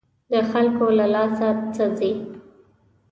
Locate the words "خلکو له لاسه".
0.51-1.47